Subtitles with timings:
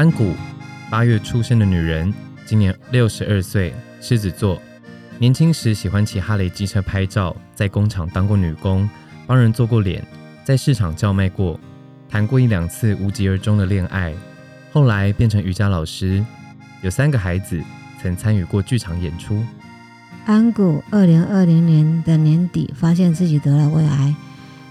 [0.00, 0.32] 安谷，
[0.88, 2.10] 八月出生的女人，
[2.46, 4.58] 今年六十二岁，狮子座。
[5.18, 8.88] 年轻时喜欢骑哈雷机车拍照，在工厂当过女工，
[9.26, 10.02] 帮人做过脸，
[10.42, 11.60] 在市场叫卖过，
[12.08, 14.14] 谈过一两次无疾而终的恋爱，
[14.72, 16.24] 后来变成瑜伽老师，
[16.80, 17.62] 有三个孩子，
[18.00, 19.44] 曾参与过剧场演出。
[20.24, 24.14] 安谷二零二零年的年底发现自己得了胃癌，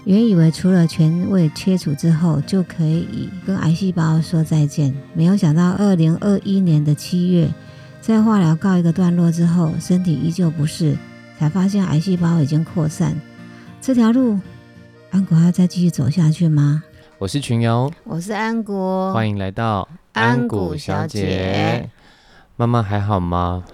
[0.04, 7.48] 原以为除了全胃切除之后就可以跟癌细胞说再见，没有想到二零二一年的七月，
[8.00, 10.96] 在化疗告一个段落之后，身体依旧不适，
[11.38, 13.14] 才发现癌细胞已经扩散。
[13.80, 14.40] 这条路，
[15.10, 16.82] 安谷还要再继续走下去吗？
[17.18, 21.90] 我是群瑶，我是安谷，欢迎来到安谷小姐。
[22.56, 23.64] 妈妈还好吗？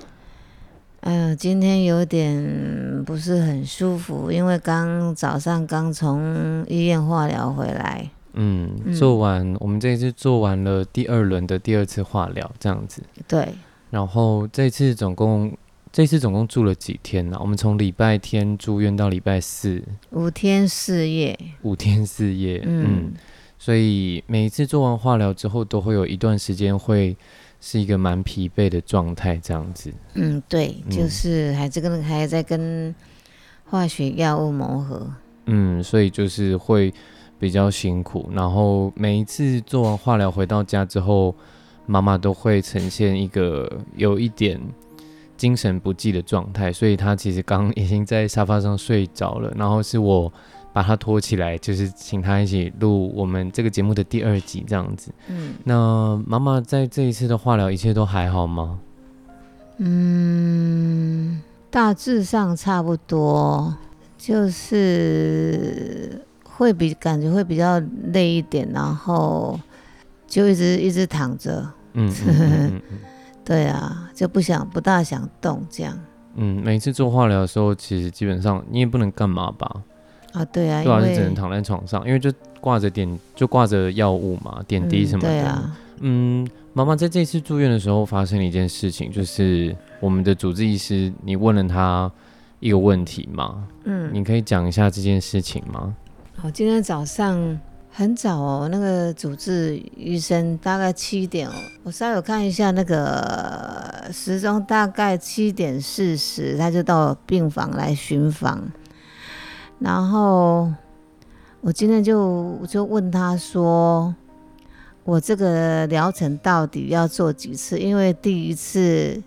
[1.07, 8.11] 哎呀，今天有点不是很舒服，因为刚早上刚从医院化疗回来。
[8.33, 13.05] 嗯，做完我们这一次做完了第二轮的第二次化疗，这样子。
[13.29, 13.47] 对。
[13.89, 15.57] 然后这次总共
[15.93, 17.37] 这次总共住了几天呢？
[17.41, 21.39] 我们从礼拜天住院到礼拜四，五天四夜。
[21.63, 23.13] 五天四夜，嗯。
[23.61, 27.17] 所以每一次做完化疗之后，都会有一段时间会。
[27.61, 29.93] 是一个蛮疲惫的状态，这样子。
[30.15, 32.95] 嗯，对，就是还这个还在跟
[33.65, 35.11] 化学药物磨合。
[35.47, 36.93] 嗯，所以就是会
[37.39, 38.29] 比较辛苦。
[38.33, 41.35] 然后每一次做完化疗回到家之后，
[41.87, 44.61] 妈妈都会呈现一个有一点
[45.37, 49.53] 精神不济的状态，所以她其实刚已经在沙发上睡着了。
[49.57, 50.33] 然后是我。
[50.77, 55.11] 把他拖起来，就是请他一起录我们这个节目的第二集，这样子。
[55.27, 58.79] 嗯，那妈妈在这一次的化疗，一切都还好吗？
[59.79, 63.75] 嗯，大致上差不多，
[64.19, 67.81] 就是会比感觉会比较
[68.13, 69.59] 累一点，然后
[70.27, 71.67] 就一直一直躺着。
[71.95, 72.13] 嗯，
[73.43, 75.99] 对啊，就不想不大想动这样。
[76.35, 79.83] 嗯，每次做化疗的时候，其实基本上你也不能干嘛吧。
[80.37, 82.31] 啊，对啊，对啊，就只能躺在床上，因为就
[82.61, 85.29] 挂着点，就挂着药物嘛，点滴什么的。
[85.29, 92.11] 对啊，嗯，妈妈在这次住院的时候发生了一件事情，就是我们的主治医师，你问了他
[92.61, 95.95] 一个问题嘛，嗯，你可以讲一下这件事情吗？
[96.37, 97.59] 好，今天早上
[97.91, 108.63] 很早哦，那个主治医生大概七点哦，我稍微看一下那个时钟，大概七点四十，他就到病房来巡房。
[109.79, 110.73] 然后
[111.61, 114.15] 我今天就就问他说
[115.05, 117.79] ：“我这个疗程到底要做几次？
[117.79, 119.23] 因为第一次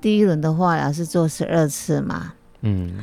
[0.00, 2.32] 第一轮的化疗是做十二次嘛。”
[2.62, 2.98] 嗯。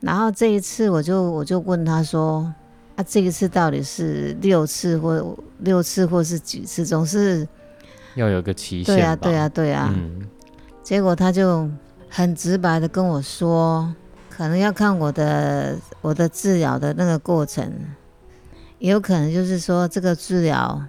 [0.00, 2.52] 然后这一次我就我就问他说
[2.96, 6.84] ：“啊，这一次到底是六次或六次或是几次？
[6.84, 7.46] 总是
[8.16, 9.94] 要有个期限。”对啊，对啊，对啊。
[9.94, 10.26] 嗯。
[10.82, 11.70] 结果他就
[12.08, 13.94] 很直白的跟我说。
[14.30, 17.70] 可能要看我的我的治疗的那个过程，
[18.78, 20.80] 也有可能就是说这个治疗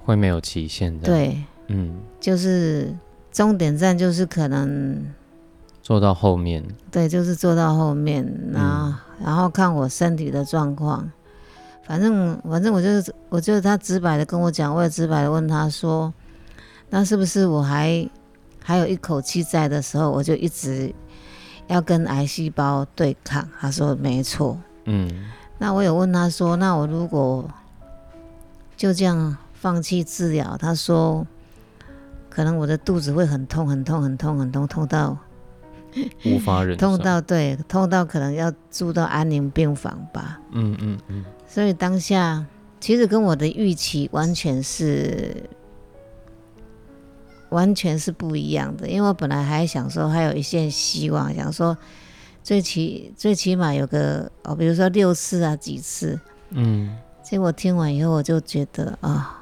[0.00, 1.06] 会没有期限的。
[1.06, 2.92] 对，嗯，就是
[3.32, 5.02] 终点站就是可能
[5.80, 6.62] 做到后面。
[6.90, 8.94] 对，就是做到后面，然后
[9.24, 11.10] 然后看我身体的状况。
[11.86, 16.12] 反正反正我就是我就是他直白的跟我讲，我也直白的问他说，
[16.90, 18.06] 那是不是我还
[18.62, 20.92] 还有一口气在的时候，我就一直。
[21.66, 24.58] 要跟癌细胞对抗，他说没错。
[24.84, 25.10] 嗯，
[25.58, 27.48] 那我有问他说，那我如果
[28.76, 31.26] 就这样放弃治疗，他说
[32.28, 35.16] 可能我的肚子会很痛，很痛，很痛，很痛，痛到
[36.24, 40.40] 无法忍，痛到对，痛到可能要住到安宁病房吧。
[40.52, 41.24] 嗯嗯嗯。
[41.46, 42.44] 所以当下
[42.80, 45.34] 其实跟我的预期完全是。
[47.54, 51.76] 完全是不一样的，因为我本来还想说还有一线希望，想说
[52.42, 56.18] 最起最起码有个哦，比如说六次啊几次，
[56.50, 59.40] 嗯，结果听完以后我就觉得啊，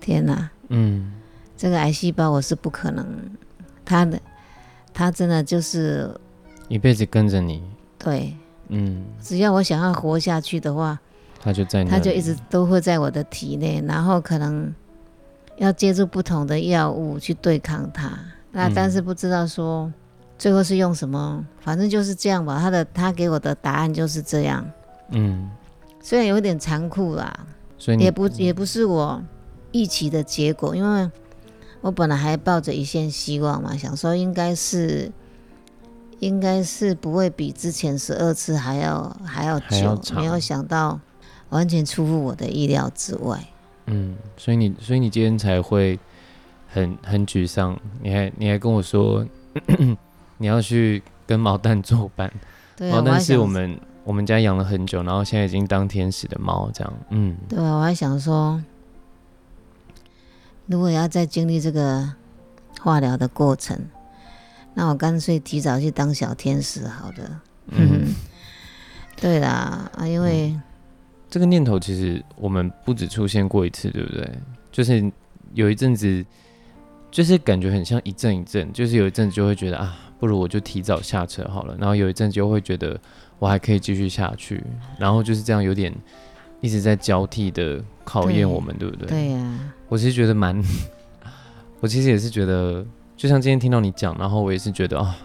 [0.00, 1.12] 天哪，嗯，
[1.56, 3.04] 这个癌细胞我是不可能，
[3.84, 4.20] 他的
[4.94, 6.08] 他真的就是
[6.68, 7.62] 一辈子跟着你，
[7.98, 8.32] 对，
[8.68, 10.96] 嗯，只要我想要活下去的话，
[11.40, 14.72] 他就在，他就一直都会在我的体内，然后可能。
[15.56, 18.18] 要借助不同的药物去对抗它，
[18.50, 19.92] 那但是不知道说
[20.38, 22.58] 最后是用什么，反正就是这样吧。
[22.58, 24.68] 他的他给我的答案就是这样，
[25.10, 25.50] 嗯，
[26.00, 27.46] 虽然有点残酷啦，
[27.78, 29.22] 所以也不也不是我
[29.72, 31.10] 预期的结果，因为
[31.80, 35.12] 我本来还抱着一线希望嘛，想说应该是
[36.18, 40.98] 应该是不会比之前十二次还要还要久，没有想到
[41.50, 43.44] 完全出乎我的意料之外。
[43.86, 45.98] 嗯，所以你，所以你今天才会
[46.68, 49.26] 很很沮丧，你还你还跟我说
[50.38, 52.32] 你要去跟毛蛋作伴，
[52.76, 58.62] 对啊，毛蛋是我们我们家养了很久，然后现在已经当天使的猫，这样，嗯，对啊，我还想说，
[60.66, 62.08] 如果要再经历这个
[62.80, 63.78] 化疗的过程，
[64.74, 67.42] 那我干脆提早去当小天使好了。
[67.68, 68.14] 嗯，
[69.20, 70.58] 对啦，啊，因为
[71.32, 74.30] 这个念头其实我们不止出现过一次，对不对？
[74.70, 75.10] 就是
[75.54, 76.22] 有一阵子，
[77.10, 83.00] 就是感觉很像一阵一阵，就是有一阵子就会觉得啊，不如我就提早下车好了，然后有一阵就会觉得
[83.38, 84.62] 我还可以继续下去，
[84.98, 85.90] 然后就是这样有点
[86.60, 89.08] 一直在交替的考验我们，对不对？
[89.08, 90.62] 对呀、我其实觉得蛮，
[91.80, 92.84] 我其实也是觉得，
[93.16, 95.16] 就像今天听到你讲，然后我也是觉得啊，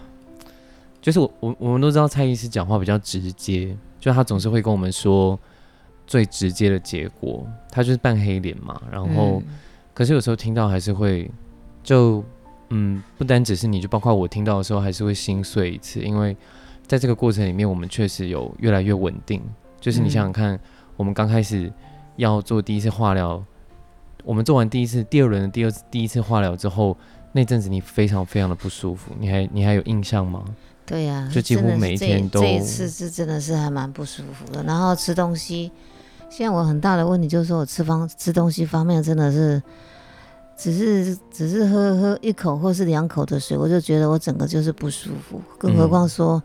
[1.02, 5.38] 就是我我我们都知道蔡医师讲话比较直接，就他总是会跟我们说
[6.08, 9.58] 最直接的结果，他就是扮黑脸嘛，然后、嗯
[9.94, 11.28] 可是有时候听到还是会
[11.82, 12.24] 就
[12.68, 16.36] 嗯，不单只是你，就包括我听到的时候还是会心碎一次，因为
[16.86, 19.42] 在这个过程里面，我们确实有越来越稳定。
[19.80, 20.56] 就是你想想看，
[20.96, 21.72] 我们刚开始
[22.14, 23.42] 要做第一次化疗，
[24.22, 26.96] 我们做完第一次、第二轮的第二次、第一次化疗之后，
[27.32, 30.44] 那阵子你非常非常的不舒服，你还你还有印象吗？
[30.86, 34.62] 对呀、就几乎每一天都这这一次是真的是还蛮不舒服的。
[34.62, 35.72] 然后吃东西，
[36.30, 39.62] 现在我很大的问题就是说我吃方吃东西方面真的是，
[40.56, 45.40] 只是只是喝喝一口或是两口的水，我就觉得我整个就是不舒服。
[45.58, 46.42] 更何嗯况说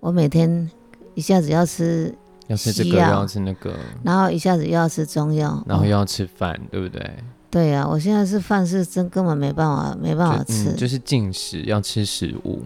[0.00, 0.70] 我每天
[1.14, 2.14] 一下子要吃，
[2.48, 7.10] 要吃这个，又要吃那个，然后一下子又要吃中药，哦然后又要吃饭，对不对？
[7.50, 10.70] 对呀、我现在是饭是真根本没办法没办法就吃。
[10.70, 12.62] 嗯，就是进食要吃食物，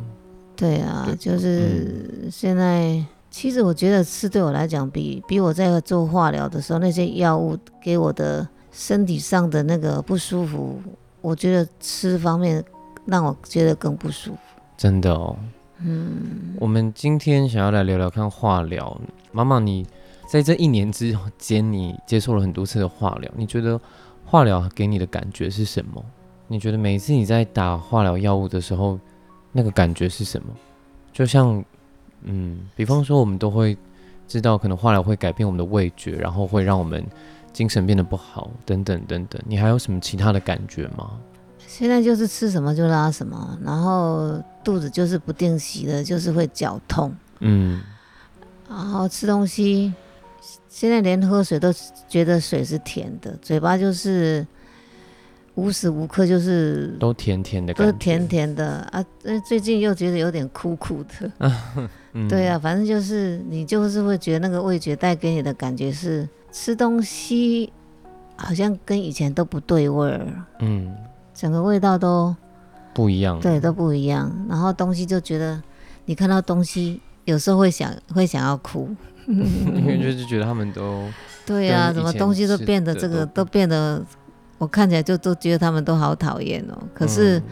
[0.54, 3.04] 对啊对，就是现在，
[3.38, 10.80] 其实我觉得吃对我来讲，比比我在做化疗的时候那些药物给我的身体上的那个不舒服，
[11.20, 12.64] 我觉得吃方面
[13.04, 14.38] 让我觉得更不舒服。
[14.78, 15.36] 真的哦。
[15.80, 18.98] 嗯，我们今天想要来聊聊看化疗。
[19.32, 19.86] 妈妈，你
[20.26, 23.78] 在这一年之间，你接受了很多次的化疗，你觉得
[24.24, 26.02] 化疗给你的感觉是什么？
[26.48, 28.98] 你觉得每一次你在打化疗药物的时候，
[29.52, 30.48] 那个感觉是什么？
[31.12, 31.62] 就像，
[32.26, 33.76] 嗯，比方说，我们都会
[34.28, 37.04] 知道，可能化疗会改变我们的味觉，然后会让我们
[37.52, 39.40] 精神变得不好，等等等等。
[39.46, 41.12] 你还有什么其他的感觉吗？
[41.66, 47.82] 现在就是吃什么就拉什么，然后肚子就是不定期的，就是会绞痛，嗯，
[48.68, 49.92] 然后吃东西，
[50.68, 51.72] 现在连喝水都
[52.08, 54.46] 觉得水是甜的，嘴巴就是
[55.56, 59.04] 无时无刻就是都甜甜的都甜甜的啊。
[59.24, 61.50] 呃，最近又觉得有点苦苦的，
[62.12, 67.72] 嗯 对啊，反正就是你就是会觉得那个味觉带给你的感觉是吃东西
[68.36, 70.26] 好像跟以前都不对味儿，
[70.60, 70.94] 嗯，
[71.34, 72.34] 整个味道都
[72.94, 73.40] 不一样。
[73.40, 75.60] 对都不一样，然后东西就觉得
[76.04, 78.88] 你看到东西有时候会想会想要哭。
[79.26, 81.02] 因为就是觉得他们都
[81.44, 84.00] 对呀、跟以前怎么东西都变得这个都变得，
[84.58, 86.78] 我看起来就都觉得他们都好讨厌哦。
[86.94, 87.42] 可是、嗯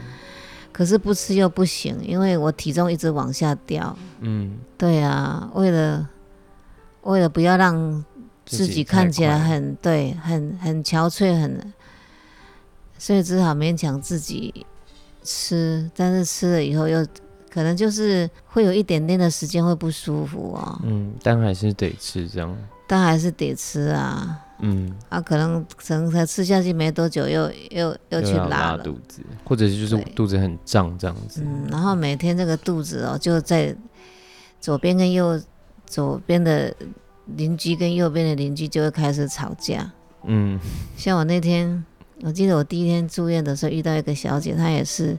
[0.75, 3.97] 可是不吃又不行，因为我体重一直往下掉。
[4.19, 6.09] 嗯，对啊，为了
[7.03, 8.05] 为了不要让
[8.45, 11.73] 自己看起来很对，很很憔悴，很，
[12.99, 14.67] 所以只好勉强自己
[15.23, 17.07] 吃，但是吃了以后又
[17.49, 22.53] 可能就是会有一点点的时间会不舒服哦，嗯，但还是得吃这样。
[22.89, 24.41] 但还是得吃啊。
[24.61, 31.43] 嗯，啊，可能可能才吃下去没多久又，又又去拉了，拉肚子，或者是就是肚子很胀这样子。
[31.45, 33.77] 嗯，然后每天这个肚子哦，就在
[34.61, 35.41] 左边跟右
[35.87, 36.75] 左边的
[37.37, 39.91] 邻居跟右边的邻居就会开始吵架。
[40.23, 40.59] 嗯
[40.97, 41.85] 像我那天，
[42.23, 45.19] 我记得我第一天住院的时候遇到一个小姐，她也是，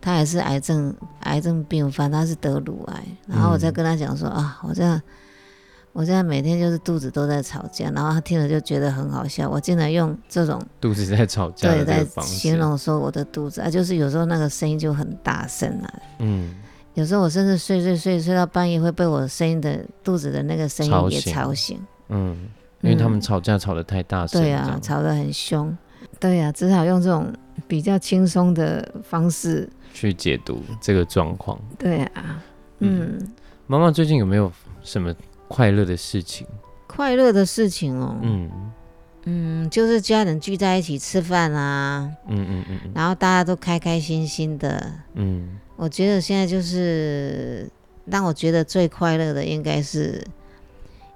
[0.00, 5.02] 她也是癌症癌症病发，她是得乳癌，然后我再嗯跟她讲说、啊，我这样。
[5.96, 9.48] 我现在每天就是肚子都在吵架，然后他听了就觉得很好笑。
[9.48, 12.04] 我竟然用这种 肚子在吵架对，在。
[12.20, 16.54] 形容说我的肚子啊，就是有时候那个声音就很大声啊，嗯，
[16.92, 22.46] 有时候我甚至睡睡睡睡到半夜会被我声音的肚子的那个声音也吵醒，嗯，
[22.82, 24.42] 因为他们嗯吵架吵得太大声。
[24.42, 25.74] 对啊，吵得很凶，
[26.20, 27.32] 对啊，只好用这种
[27.66, 31.58] 比较轻松的方式，去解读这个状况。
[31.78, 32.44] 对啊，
[32.80, 33.18] 嗯，
[33.66, 35.14] 妈妈最近有没有什么
[35.48, 36.46] 快乐的事情？
[36.86, 38.50] 快乐的事情哦，嗯
[39.24, 47.68] 嗯，就是家人聚在一起吃饭啊，嗯嗯嗯嗯然后大家都开开心心的，嗯，我觉得现在就是
[48.06, 50.24] 让我觉得最快乐的应该是。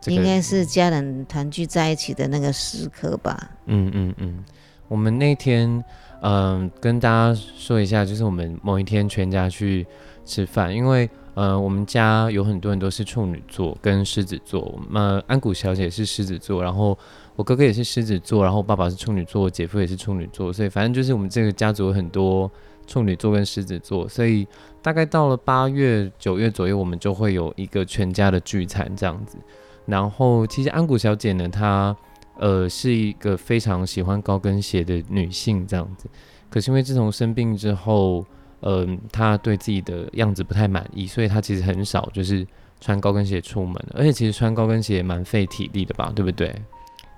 [0.03, 3.51] 这个应该是家人团聚在一起的那个时刻吧。
[3.67, 4.43] 嗯嗯嗯，
[4.89, 5.85] 我们那天
[6.23, 9.87] 嗯、跟大家说一下，就是我们某一天全家去
[10.25, 16.99] 吃饭，因为呃，我们家有很多人都是处女座跟狮子座，那安谷小姐是狮子座，然后
[17.37, 22.50] 我哥哥也是狮子座，然后我爸爸是处女座，我姐夫也是处女座，所以反正就是我们这个家族有很多
[22.87, 24.47] 处女座跟狮子座，所以
[24.83, 29.39] 大概到了八月、九月左右，我们就会有一个全家的聚餐这样子。
[29.87, 31.97] 然后其实安谷小姐呢，她
[32.40, 36.09] 呃是一个非常喜欢高跟鞋的女性这样子，
[36.50, 38.26] 可是因为自从生病之后，
[38.62, 42.47] 嗯、她对自己的样子不太满意，所以她其实很少就是
[42.80, 46.54] 穿高跟鞋出门，而且其实穿高跟鞋也蛮费体力的吧，对不对？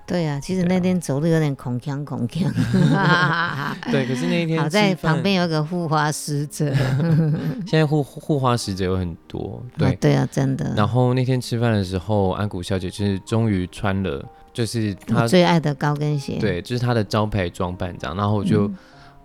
[0.05, 2.51] 对啊、其实那天走路有点恐腔恐腔，
[3.89, 6.75] 对，可是那一天 好在旁边有个护花使者。
[7.65, 10.73] 现在护护花使者有很多，对啊，对啊，真的。
[10.75, 14.21] 然后那天吃饭的时候，安谷小姐就是终于穿了，
[14.53, 16.37] 就是他最爱的高跟鞋。
[16.39, 18.15] 对，就是他的招牌装扮这样。
[18.15, 18.75] 然后我就、嗯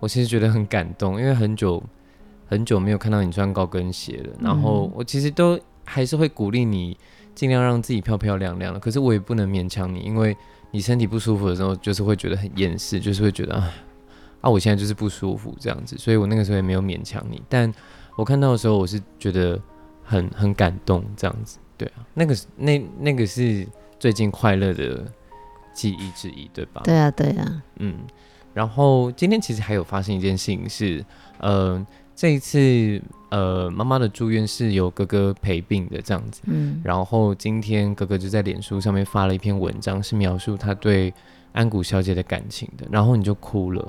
[0.01, 1.83] 我其实觉得很感动，因为很久
[2.47, 4.29] 很久没有看到你穿高跟鞋了。
[4.39, 6.97] 然后嗯我其实都还是会鼓励你
[7.35, 10.37] 尽量让自己漂漂亮亮的，可是我也不能勉强你，因为
[10.71, 13.73] 你身体不舒服的时候，就是会觉得很厌世，就是会觉得啊
[14.39, 17.41] 啊，我现在就是不舒服这样子，所以我那个时候也没有勉强你。
[17.49, 17.69] 但
[18.15, 19.59] 我看到的时候，我是觉得
[20.01, 21.57] 很很感动这样子。
[21.77, 23.67] 对啊，那个是那那个是
[23.99, 25.05] 最近快乐的
[25.79, 26.81] 记忆之一，对吧？
[26.83, 27.99] 对啊，对啊，嗯，
[28.53, 31.05] 然后今天其实还有发生一件事情是，
[31.37, 41.13] 呃，这一次呃妈妈的住院是由哥哥陪病的这样子，嗯，然后今天哥哥就在脸书上面发了一篇文章，是描述他对
[41.53, 43.87] 安谷小姐的感情的，然后你就哭了，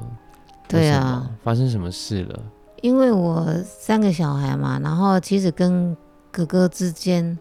[0.69, 1.29] 对啊。
[1.43, 2.41] 发生什么事了？
[2.83, 5.97] 因为我三个小孩嘛，然后其实跟
[6.31, 7.37] 哥哥之间，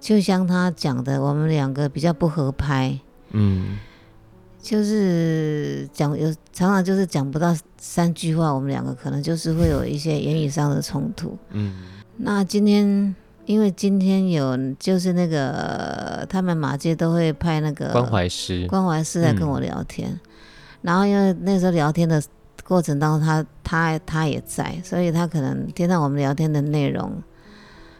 [0.00, 2.98] 就像他讲的，我们两个比较不合拍，
[3.30, 3.78] 嗯
[4.60, 11.36] 就是讲有常常就是讲不到三句话，我们两个可能就是会有一些言语上的冲突。
[11.50, 11.84] 嗯
[12.16, 13.14] 那今天
[13.44, 20.18] 因为今天有就是那个他们马街都会派那个关怀师，关怀师来跟嗯我聊天，
[20.82, 22.20] 然后因为那时候聊天的
[22.64, 27.22] 过程当中他，他他也在，所以他可能听到我们聊天的内容，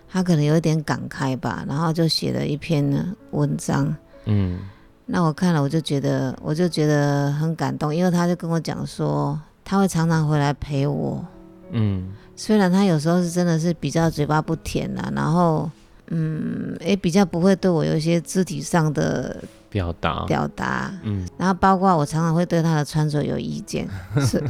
[0.08, 3.94] 他可能有一点感慨吧，然后就写了一篇文章。
[4.24, 4.58] 嗯
[5.06, 11.24] 那我看了，我就觉得，我就觉得很感动，因为他就跟我讲说，他会常常回来陪我，
[11.70, 12.12] 嗯。
[12.38, 15.70] 虽然他有时候是真的是比较嘴巴不甜啦，然后
[16.08, 21.26] 嗯，也比较不会对我有一些肢体上的表达，表达，嗯。
[21.38, 23.88] 然后包括我常常会对他的穿着有意见，
[24.20, 24.42] 是，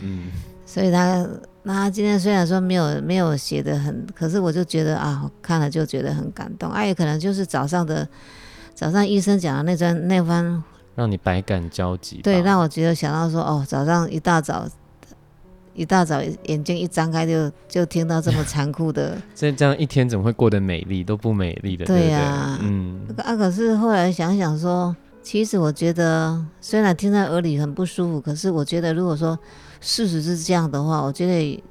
[0.00, 0.30] 嗯。
[0.64, 1.26] 所以他
[1.64, 8.06] 那他今天虽然说没有没有写的很，可是我就觉得啊，看了就觉得很感动，啊，也可能就是早上的
[8.80, 10.62] 早上医生讲的那段那番，
[10.94, 14.66] 让你百感交集，对，让我觉得想到说哦，早上一大早。
[15.72, 22.08] 一大早眼睛一张开就就听到这么残酷的， 这这样一天怎么会过得美丽都不美丽的，对？
[22.08, 29.38] 呀嗯啊，可是后来想想说，其实我觉得虽然听在耳里很不舒服，可是我觉得如果说
[29.80, 31.62] 事实是这样的话，我觉得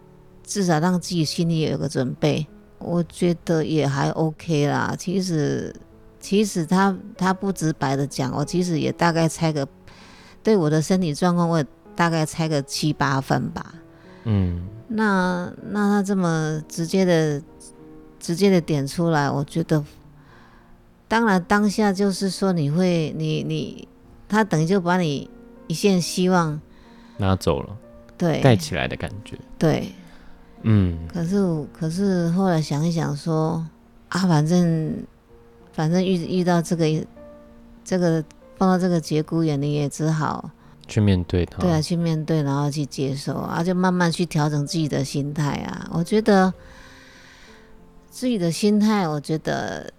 [0.44, 2.48] 至少让自己心里有个准备，
[2.80, 4.96] 我觉得也还 OK 啦。
[4.98, 5.76] 其实，
[6.20, 9.68] 其实他他不直白的讲，我其实也大概猜个
[10.44, 13.74] 对我的身体状况，我也大概猜个七八分吧。
[14.26, 14.68] 嗯。
[14.92, 17.40] 那那他这么直接的
[18.20, 19.84] 直接的点出来，我觉得，
[21.08, 23.88] 当然当下就是说你会你你
[24.28, 25.30] 他等于就把你
[25.68, 26.60] 一线希望
[27.18, 27.78] 拿走了，
[28.18, 28.42] 对。
[28.42, 29.94] 盖起来的感觉，对，
[30.64, 30.98] 嗯。
[31.08, 31.38] 可是
[31.72, 33.64] 可是后来想一想说
[34.10, 34.92] 啊，反正
[35.72, 36.86] 反正遇遇到这个
[37.84, 38.24] 这个
[38.58, 40.50] 碰到这个节骨眼，你也只好
[40.88, 45.90] 去面对它，对啊，去面对，然后去接受啊，就慢慢去调整自己的心态啊。
[45.94, 46.54] 我觉得
[48.10, 49.94] 自己的心态，我觉得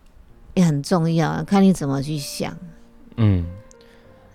[0.55, 2.55] 也很重要，看你怎么去想。
[3.17, 3.47] 嗯，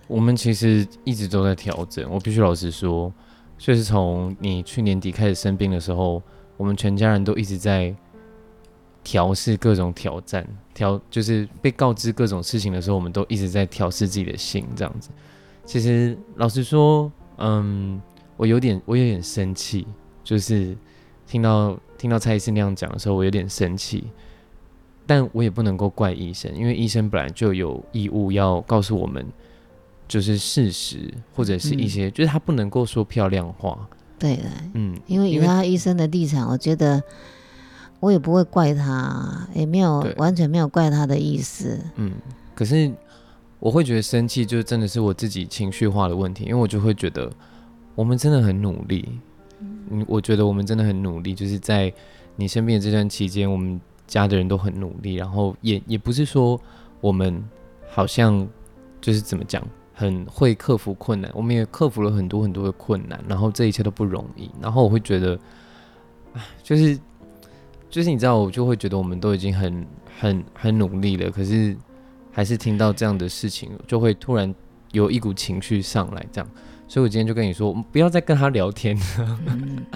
[0.08, 2.10] 我们其实一直都在调整。
[2.10, 3.12] 我必须老实说，
[3.58, 6.22] 就是从你去年底开始生病的时候，
[6.56, 7.94] 我们全家人都一直在
[9.06, 15.10] 调试各种挑战，调就是被告知各种事情的时候，我们都一直在调试自己的心，这样子。
[15.64, 18.02] 其实老实说，嗯，
[18.36, 19.86] 我有点我有点生气，
[20.24, 20.76] 就是
[21.28, 24.06] 听到听到蔡医生那样讲的时候，我有点生气。
[25.08, 29.24] 但我也不能够怪医生，因为医生本来就有义务要告诉我们，
[30.08, 33.88] 就是事实或者是一些，就是他不能够说漂亮话。
[34.18, 34.44] 对的，
[34.74, 37.04] 嗯，因为以他医生的立场，我觉得
[38.06, 41.84] 我也不会怪他，也没有完全没有怪他的意思。
[41.96, 42.12] 嗯，
[42.54, 42.92] 可是
[43.60, 47.28] 我会觉得生气，就真的是我自己情绪化的问题，因为我就会觉得
[47.96, 49.20] 我们真的很努力。
[49.90, 51.92] 嗯，我觉得我们真的很努力，就是在
[52.36, 56.62] 你身边的这段期间，我们家的人都很努力，然后也也不是说
[57.02, 57.44] 我们
[57.90, 58.48] 好像
[59.02, 64.52] 就是怎么讲，很会克服困难，我们也克服了很多很多的困难，然后这一切都不容易。
[64.62, 65.40] 然后我会觉得，
[66.62, 67.00] 就是
[67.96, 69.88] 就是你知道，我就会觉得我们都已经很
[70.20, 71.74] 很很努力了，可是
[72.30, 74.54] 还是听到这样的事情，就会突然
[74.92, 76.50] 有一股情绪上来，这样。
[76.90, 79.40] 所以我今天就跟你说，我们不要再跟他聊天了。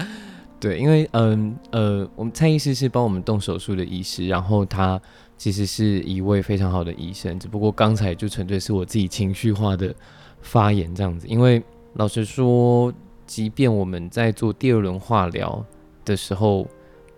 [0.58, 4.98] 对，因为嗯呃，我们蔡医师是帮我们动手术的医师，然后他
[5.36, 9.94] 其实是一位非常好的医生，只不过刚才就纯粹是我自己情绪化的
[10.40, 11.26] 发言这样子。
[11.28, 11.62] 因为
[11.96, 12.90] 老实说，
[13.26, 15.62] 即便我们在做第二轮化疗
[16.02, 16.66] 的时候，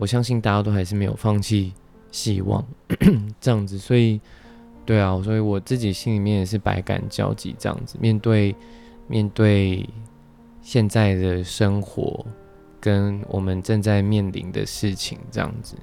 [0.03, 1.73] 我相信大家都还是没有放弃
[2.11, 2.65] 希望
[3.41, 3.79] 这样子。
[3.79, 4.21] 所以，
[4.85, 8.55] 对啊，所以我自己心里面也是百感交集这样子面对。
[9.09, 9.87] 面对
[10.63, 12.25] 现在的生活，
[12.81, 15.77] 跟我们正在面临的事情这样子，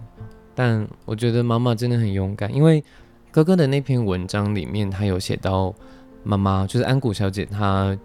[0.56, 2.84] 但我觉得妈妈真的很勇敢，因为
[3.30, 5.76] 哥哥的那篇文章里面，他有写到
[6.24, 7.96] 妈妈就是安谷小姐，她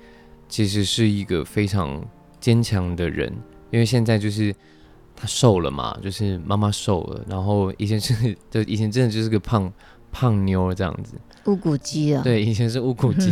[0.48, 2.04] 其实是一个非常
[2.38, 3.32] 坚强的人，
[3.70, 4.54] 因为现在就是
[5.16, 9.72] 她瘦了嘛，就是妈妈瘦了，然后以前是 就以前真的就是个胖
[10.10, 11.14] 胖妞这样子。
[11.46, 13.30] 乌骨鸡啊，对，以前是乌骨鸡，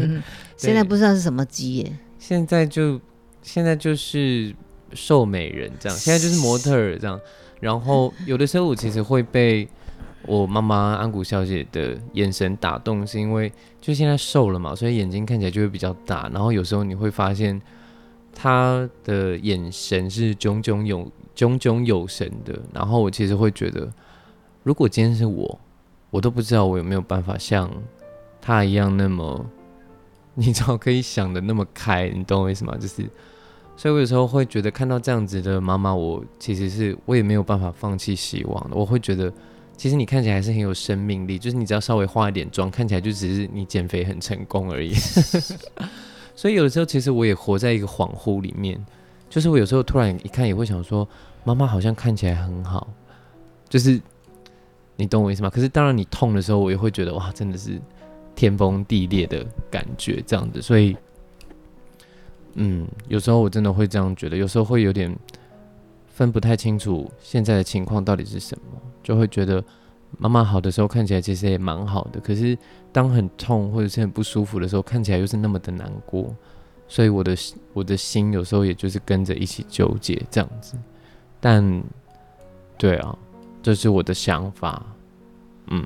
[0.56, 1.92] 现在不知道是什么鸡耶。
[2.18, 3.00] 现在就
[3.42, 4.54] 现在就是
[4.92, 7.18] 瘦美人这样，现在就是模特儿这样。
[7.60, 9.66] 然后有的时候我其实会被
[10.26, 13.50] 我妈妈安谷小姐的眼神打动，是因为
[13.80, 16.28] 就现在瘦了嘛，所以眼睛看起来就会比较大。
[16.34, 17.58] 然后有时候你会发现
[18.34, 22.58] 她的眼神是炯炯有炯炯有神的。
[22.72, 23.92] 然后我其实会觉得，
[24.62, 25.58] 如果今天是我。
[26.10, 27.68] 我都不知道我有没有办法像
[28.40, 29.44] 他一样那么，
[30.34, 32.76] 你知道可以想的那么开，你懂我意思吗？
[32.78, 33.10] 就是，
[33.76, 38.76] 所以我有时候会觉得看到这样子的妈妈，我其实是我也没有办法放弃希望的。
[38.76, 39.32] 我会觉得，
[39.76, 44.94] 其实你看起来还是很有生命力，就是你只要稍微化一点妆，看起来就只是你减肥很成功而已。
[46.36, 48.80] 所以有的时候，其实我也活在一个恍惚里面，
[49.34, 51.08] 就是我有时候突然一看，也会想说，
[51.42, 52.86] 妈妈好像看起来很好，
[53.68, 54.00] 就是。
[54.96, 55.50] 你懂我意思吗？
[55.50, 57.80] 可是当然，你痛的时候，我也会觉得哇，真的是
[58.36, 60.62] 天崩地裂的感觉，这样子。
[60.62, 60.96] 所以，
[62.52, 65.12] 嗯，有时候我真的会这样觉得，有时候会有点
[66.06, 69.60] 分不太清楚现在的情况到底是什么，就会觉得
[70.16, 72.56] 妈妈好的时候看起来其实也蛮好的，可是
[72.92, 76.32] 当很痛或者是很不舒服的时候，看起来又是那么的难过，
[76.88, 77.36] 所以我的
[77.72, 80.74] 我的心有时候也就是跟着一起纠结这样子。
[81.40, 81.82] 但，
[82.76, 83.16] 对啊。
[83.62, 84.84] 这是我的想法，
[85.68, 85.82] 嗯，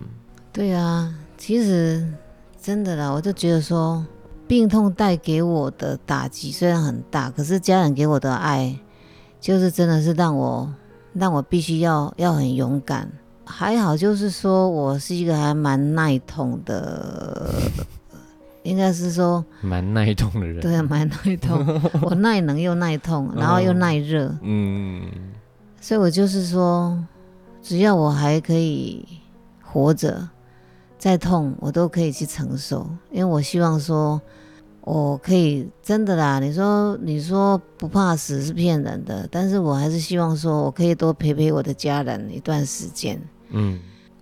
[0.52, 2.04] 对啊，其实
[2.60, 4.04] 真的啦，我就觉得说，
[4.48, 8.76] 病痛带给我的打击虽然很大，可是家人给我的爱，
[9.40, 10.68] 就是真的是让我
[11.12, 13.08] 让我必须要要很勇敢。
[13.44, 17.54] 还好就是说我是一个还蛮耐痛的，
[18.68, 25.02] 应该是说蛮耐痛的人，对啊，蛮耐痛， 我耐冷又耐痛，然后又耐热，嗯，
[25.80, 26.98] 所以我就是说。
[27.60, 29.04] 只要我还可以
[29.62, 30.26] 活着，
[30.96, 34.18] 再痛我都可以去承受，因为我希望说，
[34.80, 36.38] 我可以真的啦。
[36.38, 43.20] 你说你说不怕死是骗人的，但是我还是希望说我可以多陪陪我的家人一段时间。
[43.50, 43.78] 嗯，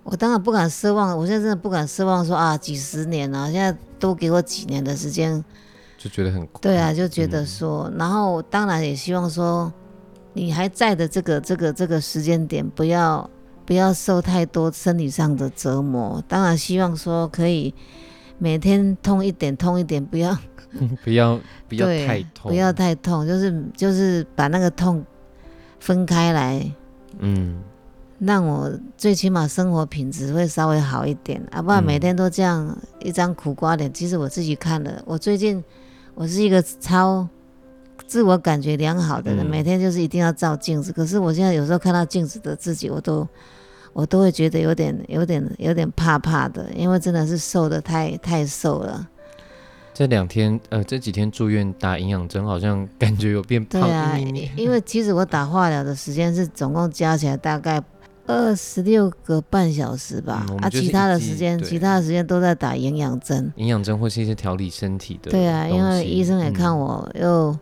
[0.07, 5.45] 我当然不敢奢望，我现在真的不敢奢望说啊几十年啊，现在多给我几年的时间，
[5.99, 9.73] 就觉得很对啊，就觉得说，然后当然也希望说，
[10.33, 13.29] 你还在的这个这个这个时间点不要。
[13.67, 17.75] 不要受太多生理上的折磨，当然希望说可以
[18.39, 20.39] 每天痛一点，痛一点，不要
[21.03, 21.37] 不要
[21.69, 25.05] 不要太痛，不要太痛，就是就是把那个痛
[25.81, 26.65] 分开来，
[27.19, 27.61] 嗯，
[28.19, 33.93] 让我最起码生活品质会稍微好一点，啊，不然每天都这样一张苦瓜脸。
[33.93, 35.63] 其实我自己看了，我最近
[36.15, 37.29] 我是一个超
[38.07, 43.27] 自我感觉良好的人，每天就是一定要照镜子，可是我现在有时候看到镜子的自己，我都。
[43.93, 49.09] 我都会觉得有点、有点、有点怕怕的，因为真的是瘦的太太瘦了。
[49.95, 53.81] 这两天，呃，这几天住院打营养针，好像感觉有变胖。
[53.81, 54.19] 对啊，
[54.55, 57.83] 因为其实我打化疗的时间是总共加起来大概
[58.27, 63.53] 二十六个半小时吧，啊，其他的时间，其他的时间都在打营养针。
[63.57, 65.31] 营养针或是一些调理身体的。
[65.31, 67.57] 对啊，因为医生也看我又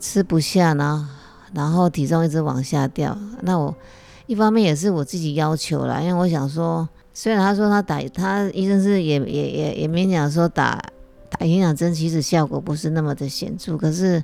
[0.00, 1.06] 吃不下，然后
[1.54, 3.74] 然后体重一直往下掉，那我。
[4.28, 10.80] 一方面也是我自己要求啦，因为我想说，虽然他说他打他医生是也也也也勉强说打
[11.28, 14.22] 打打营养针其实效果不是那么的显著，可是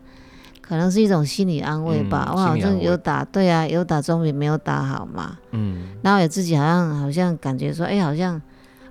[0.69, 2.27] 可能是一种心理安慰吧。
[2.29, 5.39] 嗯我好像有打，对啊，有打中比没有打好嘛。
[5.53, 8.41] 嗯，然后也自己好像好像感觉说，哎、好像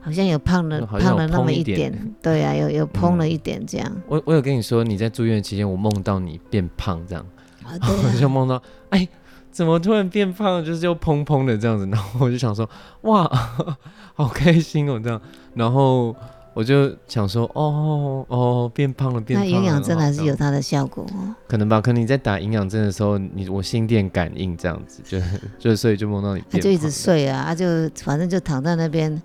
[0.02, 1.92] 好像有胖了胖了那么一点。
[1.92, 3.92] 点，对啊，有有嘭了嗯一点这样。
[4.08, 7.24] 我我有跟你说，你在住院期间，我梦到你变胖这样，
[7.70, 8.60] 我就啊，梦到，
[8.90, 9.08] 哎，
[9.52, 12.68] 怎么突然变胖了，就是又砰砰的这样子，然后我就想说，
[13.02, 13.30] 哇，
[14.16, 15.22] 好开心哦这样，
[15.54, 16.16] 然后
[16.58, 21.36] 我就想说，哦哦，变胖了，变那胖了，那营养针还是有它的效果哦。
[21.48, 25.20] 可能吧，可能你在打营养针的时候，你我心电感应这样子，就
[25.70, 27.65] 就所以就梦到你变他就一直，睡啊，他就
[28.04, 29.22] 反正就躺在那边，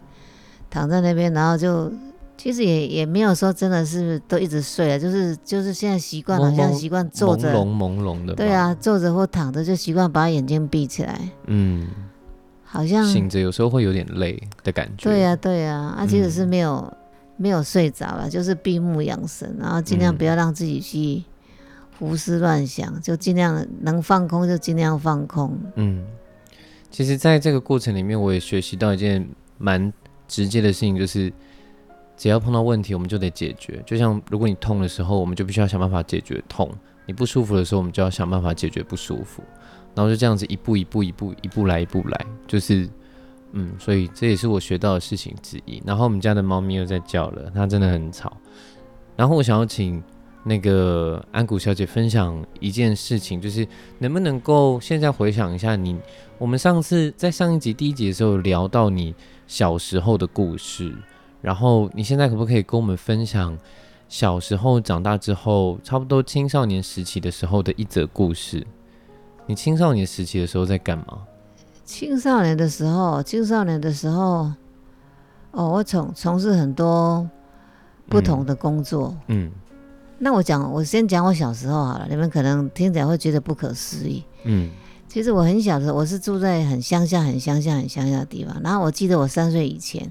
[0.69, 1.91] 躺在那边，然后就
[2.37, 11.89] 其实也也没有说真的是都一直睡啊，就是就是现在习惯好像习惯坐着，朦胧朦胧的，对，啊，坐着或躺着就习惯把眼睛闭起来，嗯，
[12.63, 16.49] 好像醒着有时候会有点累的感觉，对呀、对呀、啊，其实是嗯。
[16.49, 16.93] 没有、
[17.43, 21.25] 没有睡着了，就是闭目养神，然后尽量嗯不要让自己去
[21.99, 25.59] 胡思乱想，就尽量能放空就尽量放空。
[25.75, 26.07] 嗯，
[26.89, 29.29] 其实，在这个过程里面，我也学习到一件
[29.59, 29.93] 蛮
[30.29, 31.33] 直接的事情，就是
[32.17, 33.83] 只要碰到问题，我们就得解决。
[33.85, 36.69] 就像如果你痛的时候，我们就必须要想办法解决痛；
[37.07, 39.43] 你不舒服的时候，我们就要想办法解决不舒服。
[39.97, 42.89] 然后就这样子一步一步一步一步来一步来，就是
[43.53, 45.83] 嗯，所以这也是我学到的事情之一。
[45.87, 48.37] 然后我们家的猫咪又在叫了，它真的很吵。
[49.15, 50.03] 然后我想要请
[50.43, 53.67] 那个安谷小姐分享一件事情，就是
[53.99, 55.99] 能不能够现在回想一下你，
[56.39, 59.15] 我们上次在上一集第一集的时候聊到你
[59.47, 60.93] 小时候的故事，
[61.41, 63.57] 然后你现在可不可以跟我们分享
[64.09, 68.67] 小时候长大之后，差不多青少年时期的时候的一则故事？
[69.47, 71.19] 你青少年时期的时候在干嘛？
[71.93, 74.51] 青少年的时候，青少年的时候，
[75.51, 77.29] 哦，我从从事很多
[78.09, 79.15] 不同的工作。
[79.29, 79.51] 嗯
[80.19, 84.25] 那我讲，我先讲我小时候好了，你们可能听起来会觉得不可思议。
[84.45, 84.71] 嗯
[85.07, 88.59] 其实我很小的时候，我是住在很乡下、很乡下、很乡下的地方。
[88.63, 90.11] 然后我记得我三岁以前，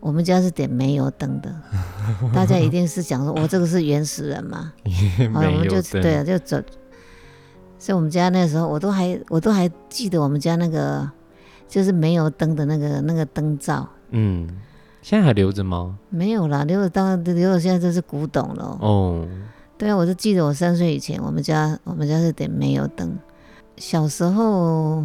[0.00, 1.50] 我们家是点煤油灯的，
[2.34, 4.70] 大家一定是讲说，我这个是原始人嘛。
[5.18, 6.60] 嗯，好，我们就对啊，就走。
[7.78, 11.10] 所以我们家那时候，我都还我都还记得我们家那个
[11.72, 14.46] 就是没有灯的那个那个灯罩，嗯，
[15.00, 15.96] 现在还留着吗？
[16.10, 18.86] 没有啦，留着当然留着，现在就是古董了哦。
[18.86, 19.28] 哦，
[19.78, 23.18] 对啊，我就记得我三岁以前，我们家我们家是点煤油灯。
[23.78, 25.02] 小时候，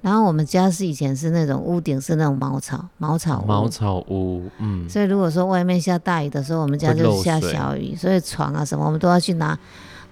[0.00, 9.58] 然后我们家是以前是那种屋顶是那种茅草茅草屋茅草屋，嗯，所以如果说外面下大雨的时候，我们家就是下小雨，所以床啊什么我们都要去拿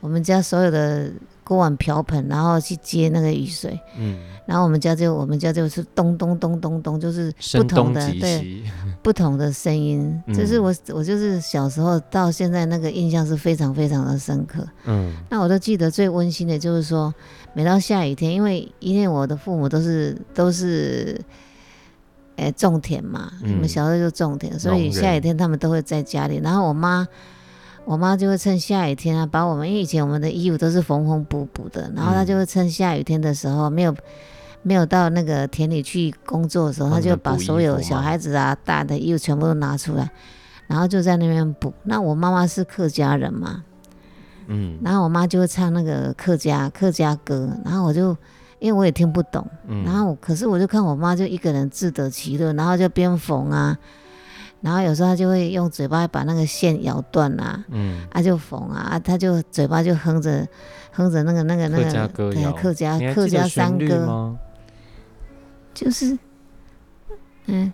[0.00, 1.10] 我们家所有的
[1.50, 3.76] 锅碗瓢盆，然后去接那个雨水。
[3.98, 8.62] 嗯，然后我们家就我们家就是咚咚咚咚咚，就是不同的对，
[9.02, 10.22] 不同的声音。
[10.28, 14.64] 嗯就是我我就是小时候到现在那个印象是非常非常的深刻。
[14.84, 17.12] 嗯那我都记得最温馨的就是说，
[17.52, 21.20] 每到下雨天，因为因为我的父母都是都是，
[22.36, 26.36] 哎、种田嘛，嗯我们小时候就种田，所以下雨天他们都会在家里。
[26.36, 27.08] 然后我妈，
[27.84, 33.94] 我妈就会趁下雨天啊，把我们因为以前我们的衣服都是缝缝补补的，然后她嗯就会趁下雨天的时候没有。
[34.62, 40.10] 没有到那个田里去工作的时候，她就把所有小孩子啊、大的衣服全部都拿出来，
[40.66, 41.72] 然后就在那边补。
[41.84, 43.64] 那我妈妈是客家人嘛，
[44.48, 48.14] 嗯然后我妈就会唱那个客家客家歌，然后我就
[48.58, 53.78] 因为我也听不懂，嗯，然后我可是我就看我妈就一个人自得其乐，然后就边缝啊，
[54.60, 60.46] 然后有时候他就会用嘴巴把那个线咬断啊，嗯，啊就缝啊，啊他就嘴巴就哼着
[60.92, 64.36] 哼着那个那个那个客家歌客家客家山歌，
[65.74, 66.18] 就是
[67.46, 67.72] 嗯。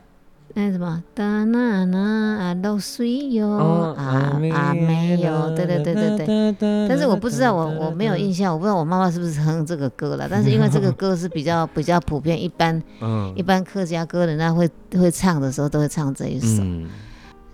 [0.59, 1.99] 那什么，哒那那
[2.39, 10.27] 啊漏水哟，哦啊啊没有，对对对对对，但是我不知道，我我没有印象，我不知道我妈妈是不是哼这个歌了。
[10.31, 13.31] 但是因为这个歌是比较比较普遍，一般 嗯。
[13.37, 16.87] 一般客家歌人家会会唱的时候都会唱这一首，嗯。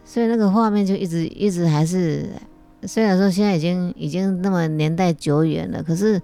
[0.04, 2.28] 所以那个画面就一直一直还是，
[2.84, 6.22] 虽然说现在已经已经那么年代久远了，可是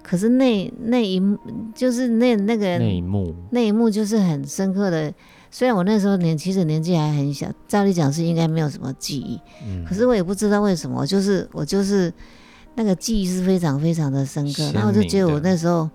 [0.00, 1.36] 可是那那一幕
[1.74, 5.12] 就是那那个那一幕，那一幕就是很深刻的。
[5.50, 12.12] 虽然我那时候年其实年纪还很小，照理讲是应该没有什么记忆，嗯，可是我也不知道为什么，就是我就是
[12.74, 14.52] 那个记忆是非常非常的深刻。
[14.52, 15.90] 鲜然后我就觉得我那时候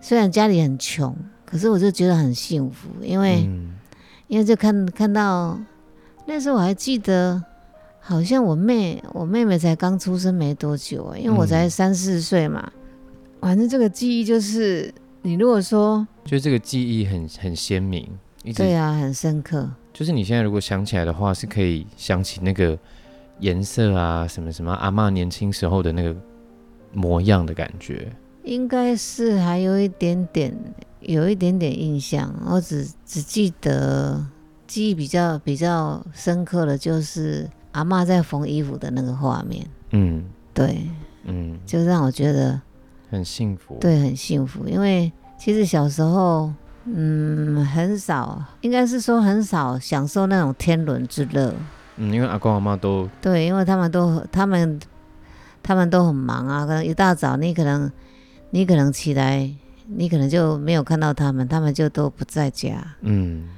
[0.00, 3.76] 虽然家里很穷，可是我就觉得很幸福，因为、嗯
[4.28, 5.58] 因为就看看到
[6.24, 7.42] 那时候我还记得，
[7.98, 12.70] 好像我妹我妹妹才刚出生没多久，因为我才嗯三四岁嘛。
[13.40, 18.08] 反正这个记忆就是，你如果说就这个记忆很很鲜明，
[18.42, 19.68] 一直对啊，很深刻。
[19.92, 22.78] 就是你现在如果想起来的话，是可以想起那个
[23.40, 26.14] 颜色啊，什么什么阿妈年轻时候的那个
[26.92, 28.10] 模样的感觉。
[28.44, 30.56] 应该是还有一点点，
[31.00, 32.34] 有一点点印象。
[32.46, 34.24] 我只只记得
[34.66, 39.66] 记忆比较比较深刻的就是阿妈在缝衣服的那个画面。
[39.90, 40.24] 嗯
[40.54, 40.86] 对，
[41.24, 42.58] 嗯，就让我觉得
[43.10, 44.66] 很幸福。，对很幸福。
[44.66, 46.50] 因为其实小时候，
[46.84, 51.54] 嗯，很少，应该是说很少享受那种天伦之乐。
[51.96, 54.80] 嗯，因为阿公阿妈都对，因为他们都他们
[55.62, 57.90] 他们都很忙啊，可能一大早你可能
[58.50, 59.48] 你可能起来，
[59.86, 63.48] 你可能就没有看到他们，他们就都不在家，嗯，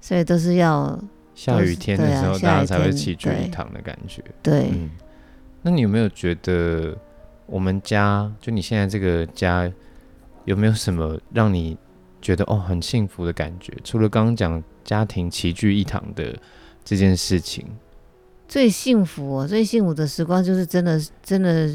[0.00, 0.98] 所以都是要
[1.34, 4.22] 下雨天的时候，大家才会天齐聚一堂的感觉。
[4.42, 4.70] 对。
[4.72, 4.90] 嗯，
[5.62, 6.96] 那你有没有觉得
[7.46, 9.70] 我们家就你现在这个家
[10.44, 11.78] 有没有什么让你
[12.22, 13.72] 觉得哦很幸福的感觉？
[13.84, 16.34] 除了刚刚讲家庭齐聚一堂的
[16.84, 17.66] 这件事情，
[18.48, 21.68] 最幸福哦，最幸福的时光就是真的真的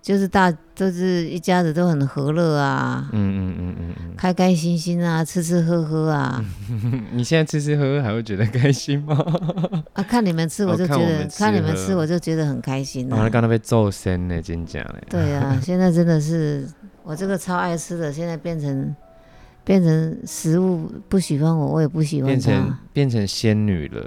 [0.00, 9.16] 就是大都是一家子都很和乐啊，嗯嗯嗯嗯嗯开开心心啊，吃吃喝喝啊，嗯， 你现在吃吃喝喝还会觉得开心吗？
[9.94, 13.28] 啊看你们吃我哦就觉得、看你们吃我就觉得很开心啊，啊。
[13.28, 15.02] 刚才被揍身呢，真假嘞？
[15.10, 16.66] 对啊， 现在真的是
[17.02, 18.94] 我这个超爱吃的，现在变成
[19.68, 22.74] 变成食物不喜欢我，我也不喜欢变成。
[22.90, 24.02] 变成仙女了。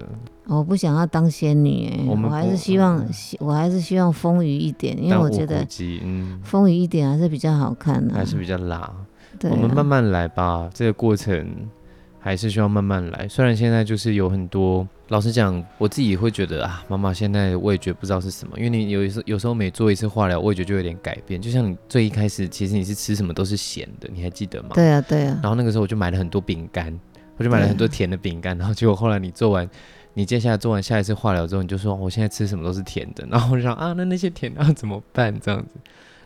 [0.48, 5.64] 我不想要当仙女、欸，我还是希望，希我还是希望丰腴一点，因为我觉得，
[6.04, 8.92] 嗯，丰腴一点还是比较好看的、还是比较辣。
[9.38, 11.48] 对、啊，我们慢慢来吧，这个过程
[12.20, 13.28] 还是需要慢慢来。
[13.28, 21.40] 虽然现在就是有很多，老实讲，我自己会觉得啊，妈妈现在的味觉不知道是什么，因为你有一次有时候每做一次化疗，味觉就有点改变。
[21.42, 24.70] 就像你最一开始，其实你是吃什么都是咸的，你还记得吗？。
[24.74, 26.98] 对啊，对啊，然后那个时候我就买了很多饼干，
[27.36, 29.70] 我就买了很多甜的饼干，然后结果后来你做完。
[30.14, 35.34] 你接下来做完下一次化疗之后，你就说我现在吃什么都是甜的， 然后我就想啊，那那些甜的要怎么办？
[35.40, 35.76] 这样子，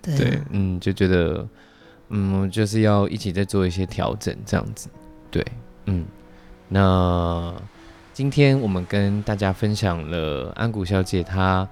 [0.02, 1.48] 对啊对，嗯，就觉得，
[2.10, 4.90] 嗯，就是要一起再做一些调整，这样子，
[5.30, 5.46] 对，
[5.86, 6.04] 嗯，
[6.68, 7.54] 那
[8.16, 11.68] 今天我们跟大家分享了安谷小姐她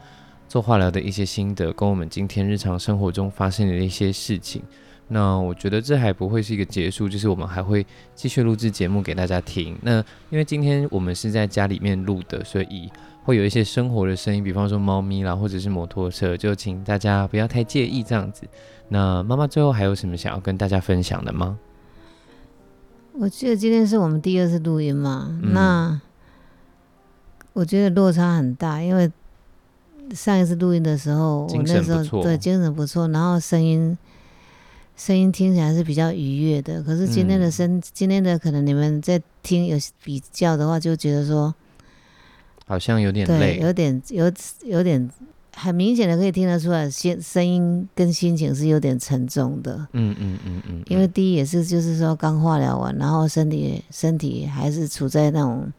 [0.49, 4.61] 做化疗的一些心得，跟我们今天日常生活中发生的一些事情。
[5.07, 9.73] 那我觉得这还不会是一个结束，就是我们还会继续录制节目给大家听。
[9.81, 12.91] 那因为今天我们是在家里面录的，所以
[13.23, 18.45] 会有一些生活的声音，比方说猫咪啦，或者是摩托车，就请大家不要太介意这样子。
[18.89, 21.57] 那妈妈最后还有什么想要跟大家分享的吗？
[23.13, 26.01] 我记得今天是我们第二次录音嘛，嗯那
[27.53, 29.09] 我觉得落差很大，因为
[30.13, 33.97] 上一次录音的时候，我那时候对精神不错，然后声音
[34.97, 36.83] 声音听起来是比较愉悦的。
[36.83, 41.53] 可是今天的嗯声，今天的可能你们在听有比较的话，就觉得说，
[42.65, 44.31] 好像有点对，累，有点有
[44.65, 45.09] 有点
[45.55, 49.75] 很明显的可以听得出来，心声音跟心情是有点沉重的。
[49.93, 55.71] 嗯嗯嗯嗯，因为第一也是就是说刚化疗完，然后身体身体还是处在那种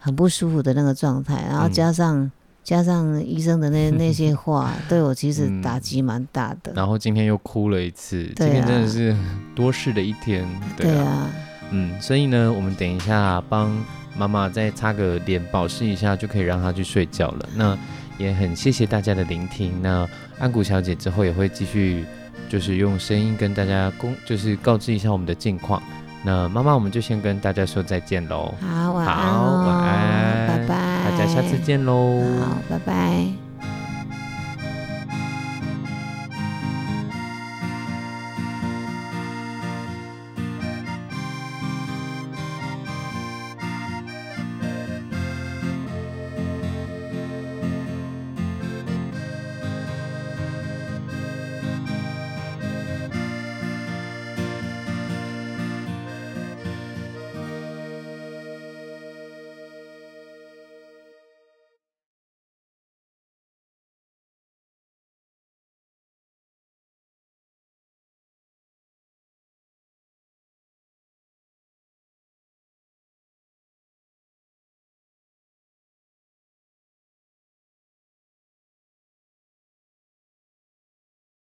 [0.00, 2.30] 很不舒服的那个状态，然后嗯加上、
[2.64, 6.72] 加上医生的那 那些话，对我其实嗯打击蛮大的。
[6.74, 9.16] 然后今天又哭了一次，对今天真的啊是
[9.54, 11.30] 多事的一天，对啊，对啊，
[11.70, 13.70] 嗯，所以呢，我们等一下帮
[14.16, 17.48] 妈妈再擦个脸，保湿一下，就可以让她去睡觉了。
[17.54, 17.78] 那
[18.18, 19.72] 也很谢谢大家的聆听。
[19.80, 20.06] 那
[20.38, 22.04] 安谷小姐之后也会继续，
[22.48, 25.82] 就是用声音跟大家公，就是告知一下我们的近况。
[26.22, 28.54] 那妈妈，我们就先跟大家说再见喽。
[28.60, 32.22] 好，晚安晚安，拜拜，大家下次见喽。
[32.40, 33.49] 好，拜拜。